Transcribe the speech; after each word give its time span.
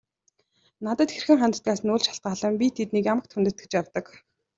Надад 0.85 1.09
хэрхэн 1.11 1.37
ханддагаас 1.41 1.81
нь 1.83 1.93
үл 1.93 2.03
шалтгаалан 2.07 2.53
би 2.59 2.65
тэднийг 2.77 3.05
ямагт 3.13 3.31
хүндэтгэж 3.33 3.71
явдаг. 3.79 4.05